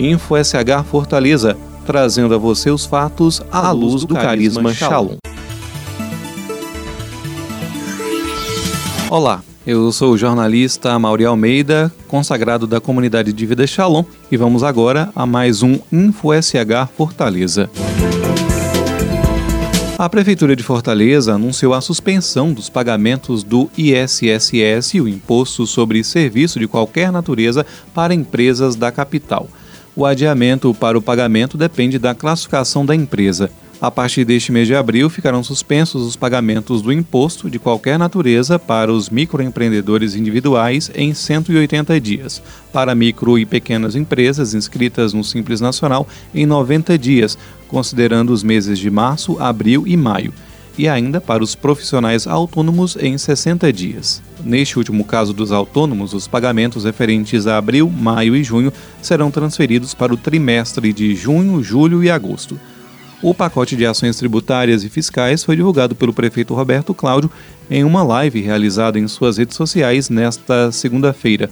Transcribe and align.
Info 0.00 0.34
SH 0.34 0.82
Fortaleza, 0.90 1.58
trazendo 1.84 2.34
a 2.34 2.38
você 2.38 2.70
os 2.70 2.86
fatos 2.86 3.42
à 3.52 3.70
luz 3.70 4.04
do 4.04 4.14
carisma 4.14 4.72
Shalom. 4.72 5.16
Olá, 9.10 9.42
eu 9.66 9.92
sou 9.92 10.12
o 10.12 10.18
jornalista 10.18 10.98
Mauri 10.98 11.26
Almeida, 11.26 11.92
consagrado 12.08 12.66
da 12.66 12.80
comunidade 12.80 13.30
de 13.30 13.44
vida 13.44 13.66
Shalom, 13.66 14.04
e 14.32 14.38
vamos 14.38 14.62
agora 14.62 15.10
a 15.14 15.26
mais 15.26 15.62
um 15.62 15.78
Info 15.92 16.30
SH 16.32 16.88
Fortaleza. 16.96 17.68
A 19.98 20.08
Prefeitura 20.08 20.56
de 20.56 20.62
Fortaleza 20.62 21.34
anunciou 21.34 21.74
a 21.74 21.80
suspensão 21.82 22.54
dos 22.54 22.70
pagamentos 22.70 23.42
do 23.42 23.68
ISSS, 23.76 24.98
o 24.98 25.06
Imposto 25.06 25.66
sobre 25.66 26.02
Serviço 26.02 26.58
de 26.58 26.66
Qualquer 26.66 27.12
Natureza, 27.12 27.66
para 27.92 28.14
empresas 28.14 28.74
da 28.76 28.90
capital. 28.90 29.46
O 29.96 30.06
adiamento 30.06 30.72
para 30.72 30.96
o 30.96 31.02
pagamento 31.02 31.58
depende 31.58 31.98
da 31.98 32.14
classificação 32.14 32.86
da 32.86 32.94
empresa. 32.94 33.50
A 33.80 33.90
partir 33.90 34.24
deste 34.24 34.52
mês 34.52 34.66
de 34.66 34.74
abril, 34.74 35.08
ficarão 35.08 35.42
suspensos 35.42 36.02
os 36.06 36.14
pagamentos 36.14 36.82
do 36.82 36.92
imposto 36.92 37.48
de 37.48 37.58
qualquer 37.58 37.98
natureza 37.98 38.58
para 38.58 38.92
os 38.92 39.08
microempreendedores 39.08 40.14
individuais 40.14 40.90
em 40.94 41.14
180 41.14 41.98
dias, 41.98 42.42
para 42.72 42.94
micro 42.94 43.38
e 43.38 43.46
pequenas 43.46 43.96
empresas 43.96 44.52
inscritas 44.52 45.14
no 45.14 45.24
Simples 45.24 45.62
Nacional 45.62 46.06
em 46.34 46.44
90 46.44 46.98
dias, 46.98 47.38
considerando 47.66 48.34
os 48.34 48.42
meses 48.42 48.78
de 48.78 48.90
março, 48.90 49.38
abril 49.40 49.84
e 49.86 49.96
maio, 49.96 50.32
e 50.76 50.88
ainda 50.88 51.20
para 51.20 51.42
os 51.42 51.54
profissionais 51.54 52.26
autônomos 52.26 52.96
em 53.00 53.16
60 53.16 53.72
dias. 53.72 54.22
Neste 54.44 54.78
último 54.78 55.04
caso 55.04 55.32
dos 55.32 55.52
autônomos, 55.52 56.14
os 56.14 56.26
pagamentos 56.26 56.84
referentes 56.84 57.46
a 57.46 57.56
abril, 57.56 57.90
maio 57.90 58.34
e 58.34 58.42
junho 58.42 58.72
serão 59.02 59.30
transferidos 59.30 59.94
para 59.94 60.14
o 60.14 60.16
trimestre 60.16 60.92
de 60.92 61.14
junho, 61.14 61.62
julho 61.62 62.02
e 62.02 62.10
agosto. 62.10 62.58
O 63.22 63.34
pacote 63.34 63.76
de 63.76 63.84
ações 63.84 64.16
tributárias 64.16 64.82
e 64.82 64.88
fiscais 64.88 65.44
foi 65.44 65.54
divulgado 65.54 65.94
pelo 65.94 66.12
prefeito 66.12 66.54
Roberto 66.54 66.94
Cláudio 66.94 67.30
em 67.70 67.84
uma 67.84 68.02
live 68.02 68.40
realizada 68.40 68.98
em 68.98 69.06
suas 69.06 69.36
redes 69.36 69.56
sociais 69.56 70.08
nesta 70.08 70.72
segunda-feira. 70.72 71.50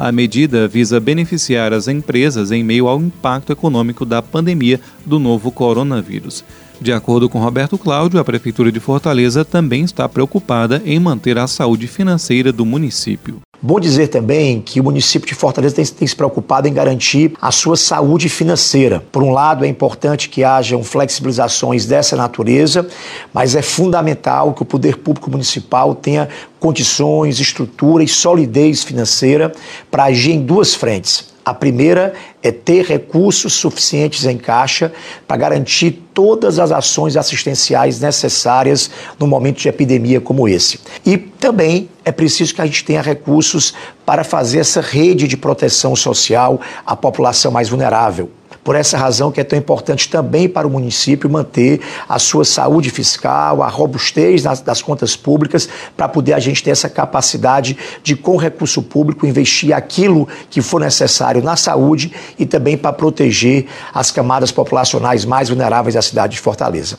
A 0.00 0.10
medida 0.10 0.66
visa 0.66 0.98
beneficiar 0.98 1.74
as 1.74 1.86
empresas 1.86 2.50
em 2.50 2.64
meio 2.64 2.88
ao 2.88 2.98
impacto 2.98 3.52
econômico 3.52 4.06
da 4.06 4.22
pandemia 4.22 4.80
do 5.04 5.18
novo 5.18 5.52
coronavírus. 5.52 6.42
De 6.80 6.90
acordo 6.90 7.28
com 7.28 7.38
Roberto 7.38 7.76
Cláudio, 7.76 8.18
a 8.18 8.24
Prefeitura 8.24 8.72
de 8.72 8.80
Fortaleza 8.80 9.44
também 9.44 9.84
está 9.84 10.08
preocupada 10.08 10.80
em 10.86 10.98
manter 10.98 11.36
a 11.36 11.46
saúde 11.46 11.86
financeira 11.86 12.50
do 12.50 12.64
município. 12.64 13.42
Bom 13.62 13.78
dizer 13.78 14.08
também 14.08 14.62
que 14.62 14.80
o 14.80 14.84
município 14.84 15.28
de 15.28 15.34
Fortaleza 15.34 15.74
tem, 15.74 15.84
tem, 15.84 16.08
se 16.08 16.16
preocupado 16.16 16.66
em 16.66 16.72
garantir 16.72 17.34
a 17.42 17.52
sua 17.52 17.76
saúde 17.76 18.26
financeira. 18.30 19.04
Por 19.12 19.22
um 19.22 19.32
lado, 19.32 19.66
é 19.66 19.68
importante 19.68 20.30
que 20.30 20.42
hajam 20.42 20.82
flexibilizações 20.82 21.84
dessa 21.84 22.16
natureza, 22.16 22.88
mas 23.34 23.54
é 23.54 23.60
fundamental 23.60 24.54
que 24.54 24.62
o 24.62 24.64
poder 24.64 24.96
público 24.96 25.30
municipal 25.30 25.94
tenha 25.94 26.26
condições, 26.58 27.38
estrutura 27.38 28.02
e 28.02 28.08
solidez 28.08 28.82
financeira 28.82 29.52
para 29.90 30.04
agir 30.04 30.32
em 30.32 30.40
duas 30.40 30.74
frentes. 30.74 31.29
A 31.44 31.54
primeira 31.54 32.12
é 32.42 32.52
ter 32.52 32.84
recursos 32.84 33.54
suficientes 33.54 34.26
em 34.26 34.36
caixa 34.36 34.92
para 35.26 35.36
garantir 35.36 36.02
todas 36.12 36.58
as 36.58 36.70
ações 36.70 37.16
assistenciais 37.16 38.00
necessárias 38.00 38.90
no 39.18 39.26
momento 39.26 39.58
de 39.58 39.68
epidemia 39.68 40.20
como 40.20 40.48
esse. 40.48 40.80
E 41.04 41.16
também 41.16 41.88
é 42.04 42.12
preciso 42.12 42.54
que 42.54 42.60
a 42.60 42.66
gente 42.66 42.84
tenha 42.84 43.00
recursos 43.00 43.74
para 44.04 44.22
fazer 44.22 44.58
essa 44.58 44.80
rede 44.80 45.26
de 45.26 45.36
proteção 45.36 45.96
social 45.96 46.60
à 46.84 46.94
população 46.94 47.50
mais 47.50 47.68
vulnerável. 47.68 48.30
Por 48.62 48.76
essa 48.76 48.96
razão 48.96 49.32
que 49.32 49.40
é 49.40 49.44
tão 49.44 49.58
importante 49.58 50.08
também 50.08 50.48
para 50.48 50.66
o 50.66 50.70
município 50.70 51.30
manter 51.30 51.80
a 52.08 52.18
sua 52.18 52.44
saúde 52.44 52.90
fiscal, 52.90 53.62
a 53.62 53.68
robustez 53.68 54.42
das, 54.42 54.60
das 54.60 54.82
contas 54.82 55.16
públicas, 55.16 55.68
para 55.96 56.08
poder 56.08 56.34
a 56.34 56.38
gente 56.38 56.62
ter 56.62 56.70
essa 56.70 56.88
capacidade 56.88 57.76
de, 58.02 58.14
com 58.14 58.36
recurso 58.36 58.82
público, 58.82 59.26
investir 59.26 59.72
aquilo 59.72 60.28
que 60.50 60.60
for 60.60 60.80
necessário 60.80 61.42
na 61.42 61.56
saúde 61.56 62.12
e 62.38 62.44
também 62.44 62.76
para 62.76 62.92
proteger 62.92 63.66
as 63.94 64.10
camadas 64.10 64.52
populacionais 64.52 65.24
mais 65.24 65.48
vulneráveis 65.48 65.94
da 65.94 66.02
cidade 66.02 66.34
de 66.34 66.40
Fortaleza. 66.40 66.98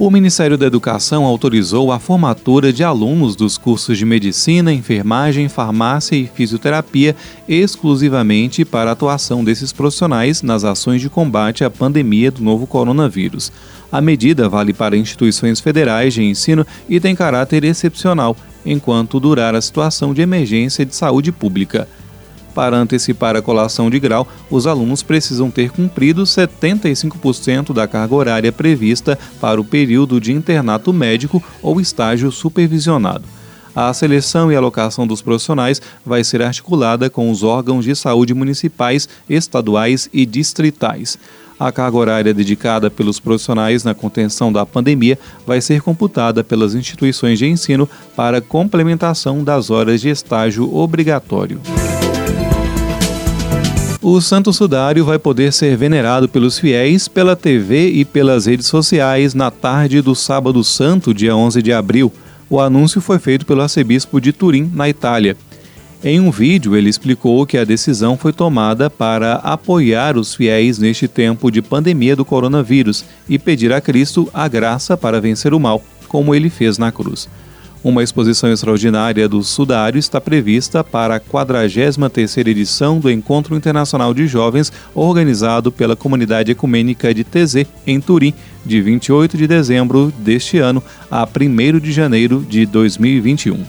O 0.00 0.10
Ministério 0.10 0.56
da 0.56 0.64
Educação 0.64 1.26
autorizou 1.26 1.92
a 1.92 1.98
formatura 1.98 2.72
de 2.72 2.82
alunos 2.82 3.36
dos 3.36 3.58
cursos 3.58 3.98
de 3.98 4.06
medicina, 4.06 4.72
enfermagem, 4.72 5.46
farmácia 5.46 6.16
e 6.16 6.26
fisioterapia 6.26 7.14
exclusivamente 7.46 8.64
para 8.64 8.88
a 8.88 8.92
atuação 8.94 9.44
desses 9.44 9.74
profissionais 9.74 10.40
nas 10.40 10.64
ações 10.64 11.02
de 11.02 11.10
combate 11.10 11.64
à 11.64 11.68
pandemia 11.68 12.30
do 12.30 12.42
novo 12.42 12.66
coronavírus. 12.66 13.52
A 13.92 14.00
medida 14.00 14.48
vale 14.48 14.72
para 14.72 14.96
instituições 14.96 15.60
federais 15.60 16.14
de 16.14 16.22
ensino 16.22 16.66
e 16.88 16.98
tem 16.98 17.14
caráter 17.14 17.62
excepcional, 17.62 18.34
enquanto 18.64 19.20
durar 19.20 19.54
a 19.54 19.60
situação 19.60 20.14
de 20.14 20.22
emergência 20.22 20.86
de 20.86 20.96
saúde 20.96 21.30
pública. 21.30 21.86
Para 22.54 22.76
antecipar 22.76 23.36
a 23.36 23.42
colação 23.42 23.88
de 23.88 24.00
grau, 24.00 24.26
os 24.50 24.66
alunos 24.66 25.02
precisam 25.02 25.50
ter 25.50 25.70
cumprido 25.70 26.22
75% 26.24 27.72
da 27.72 27.86
carga 27.86 28.14
horária 28.14 28.52
prevista 28.52 29.18
para 29.40 29.60
o 29.60 29.64
período 29.64 30.20
de 30.20 30.32
internato 30.32 30.92
médico 30.92 31.42
ou 31.62 31.80
estágio 31.80 32.30
supervisionado. 32.32 33.24
A 33.74 33.92
seleção 33.94 34.50
e 34.50 34.56
alocação 34.56 35.06
dos 35.06 35.22
profissionais 35.22 35.80
vai 36.04 36.24
ser 36.24 36.42
articulada 36.42 37.08
com 37.08 37.30
os 37.30 37.44
órgãos 37.44 37.84
de 37.84 37.94
saúde 37.94 38.34
municipais, 38.34 39.08
estaduais 39.28 40.08
e 40.12 40.26
distritais. 40.26 41.16
A 41.58 41.70
carga 41.70 41.96
horária 41.96 42.34
dedicada 42.34 42.90
pelos 42.90 43.20
profissionais 43.20 43.84
na 43.84 43.94
contenção 43.94 44.50
da 44.50 44.64
pandemia 44.64 45.18
vai 45.46 45.60
ser 45.60 45.82
computada 45.82 46.42
pelas 46.42 46.74
instituições 46.74 47.38
de 47.38 47.46
ensino 47.46 47.88
para 48.16 48.40
complementação 48.40 49.44
das 49.44 49.70
horas 49.70 50.00
de 50.00 50.08
estágio 50.08 50.74
obrigatório. 50.74 51.60
O 54.02 54.18
Santo 54.18 54.50
Sudário 54.50 55.04
vai 55.04 55.18
poder 55.18 55.52
ser 55.52 55.76
venerado 55.76 56.26
pelos 56.26 56.58
fiéis 56.58 57.06
pela 57.06 57.36
TV 57.36 57.90
e 57.90 58.02
pelas 58.02 58.46
redes 58.46 58.66
sociais 58.66 59.34
na 59.34 59.50
tarde 59.50 60.00
do 60.00 60.14
Sábado 60.14 60.64
Santo, 60.64 61.12
dia 61.12 61.36
11 61.36 61.60
de 61.60 61.70
abril. 61.70 62.10
O 62.48 62.58
anúncio 62.58 62.98
foi 63.02 63.18
feito 63.18 63.44
pelo 63.44 63.60
arcebispo 63.60 64.18
de 64.18 64.32
Turim, 64.32 64.70
na 64.72 64.88
Itália. 64.88 65.36
Em 66.02 66.18
um 66.18 66.30
vídeo, 66.30 66.74
ele 66.74 66.88
explicou 66.88 67.44
que 67.44 67.58
a 67.58 67.64
decisão 67.64 68.16
foi 68.16 68.32
tomada 68.32 68.88
para 68.88 69.34
apoiar 69.34 70.16
os 70.16 70.34
fiéis 70.34 70.78
neste 70.78 71.06
tempo 71.06 71.50
de 71.50 71.60
pandemia 71.60 72.16
do 72.16 72.24
coronavírus 72.24 73.04
e 73.28 73.38
pedir 73.38 73.70
a 73.70 73.82
Cristo 73.82 74.30
a 74.32 74.48
graça 74.48 74.96
para 74.96 75.20
vencer 75.20 75.52
o 75.52 75.60
mal, 75.60 75.84
como 76.08 76.34
ele 76.34 76.48
fez 76.48 76.78
na 76.78 76.90
cruz. 76.90 77.28
Uma 77.82 78.02
exposição 78.02 78.52
extraordinária 78.52 79.26
do 79.26 79.42
Sudário 79.42 79.98
está 79.98 80.20
prevista 80.20 80.84
para 80.84 81.16
a 81.16 81.20
43ª 81.20 82.46
edição 82.46 83.00
do 83.00 83.10
Encontro 83.10 83.56
Internacional 83.56 84.12
de 84.12 84.26
Jovens, 84.26 84.70
organizado 84.94 85.72
pela 85.72 85.96
Comunidade 85.96 86.52
Ecumênica 86.52 87.14
de 87.14 87.24
TZ, 87.24 87.64
em 87.86 87.98
Turim, 87.98 88.34
de 88.66 88.82
28 88.82 89.34
de 89.38 89.46
dezembro 89.46 90.12
deste 90.18 90.58
ano 90.58 90.82
a 91.10 91.26
1 91.26 91.78
de 91.78 91.90
janeiro 91.90 92.44
de 92.46 92.66
2021. 92.66 93.64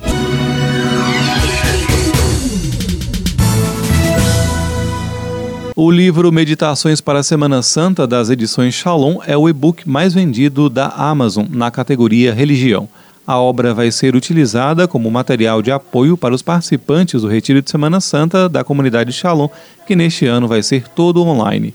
O 5.73 5.89
livro 5.89 6.29
Meditações 6.33 6.99
para 6.99 7.19
a 7.19 7.23
Semana 7.23 7.61
Santa 7.61 8.05
das 8.05 8.29
edições 8.29 8.75
Shalom 8.75 9.19
é 9.25 9.37
o 9.37 9.47
e-book 9.47 9.89
mais 9.89 10.13
vendido 10.13 10.69
da 10.69 10.89
Amazon 10.89 11.45
na 11.49 11.71
categoria 11.71 12.33
Religião. 12.33 12.89
A 13.31 13.39
obra 13.39 13.73
vai 13.73 13.89
ser 13.93 14.13
utilizada 14.13 14.89
como 14.89 15.09
material 15.09 15.61
de 15.61 15.71
apoio 15.71 16.17
para 16.17 16.35
os 16.35 16.41
participantes 16.41 17.21
do 17.21 17.29
Retiro 17.29 17.61
de 17.61 17.71
Semana 17.71 18.01
Santa 18.01 18.49
da 18.49 18.61
comunidade 18.61 19.13
Shalom, 19.13 19.47
que 19.87 19.95
neste 19.95 20.25
ano 20.25 20.49
vai 20.49 20.61
ser 20.61 20.89
todo 20.89 21.23
online. 21.23 21.73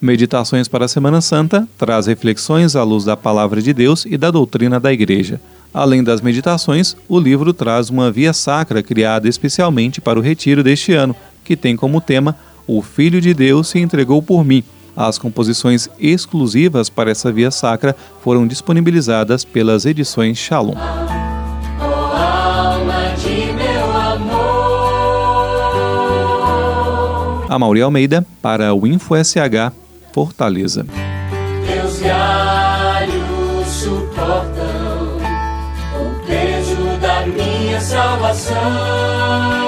Meditações 0.00 0.66
para 0.66 0.86
a 0.86 0.88
Semana 0.88 1.20
Santa 1.20 1.64
traz 1.78 2.08
reflexões 2.08 2.74
à 2.74 2.82
luz 2.82 3.04
da 3.04 3.16
palavra 3.16 3.62
de 3.62 3.72
Deus 3.72 4.04
e 4.04 4.18
da 4.18 4.32
doutrina 4.32 4.80
da 4.80 4.92
Igreja. 4.92 5.40
Além 5.72 6.02
das 6.02 6.20
meditações, 6.20 6.96
o 7.08 7.20
livro 7.20 7.52
traz 7.52 7.88
uma 7.88 8.10
via 8.10 8.32
sacra 8.32 8.82
criada 8.82 9.28
especialmente 9.28 10.00
para 10.00 10.18
o 10.18 10.22
retiro 10.22 10.64
deste 10.64 10.92
ano, 10.92 11.14
que 11.44 11.54
tem 11.54 11.76
como 11.76 12.00
tema 12.00 12.36
O 12.66 12.82
Filho 12.82 13.20
de 13.20 13.32
Deus 13.32 13.68
se 13.68 13.78
entregou 13.78 14.20
por 14.20 14.44
mim 14.44 14.64
as 14.96 15.18
composições 15.18 15.88
exclusivas 15.98 16.88
para 16.88 17.10
essa 17.10 17.30
via 17.30 17.50
sacra 17.50 17.94
foram 18.22 18.46
disponibilizadas 18.46 19.44
pelas 19.44 19.84
edições 19.84 20.38
Shalom. 20.38 20.74
A 27.48 27.58
Mauri 27.58 27.80
Almeida 27.80 28.26
para 28.42 28.74
o 28.74 28.86
Info 28.86 29.14
SH 29.14 29.72
Fortaleza. 30.12 30.86
Teus 31.66 32.00
galhos 32.00 33.66
suportam 33.68 35.16
o 36.00 36.26
peso 36.26 36.98
da 37.00 37.26
minha 37.26 37.80
salvação. 37.80 39.65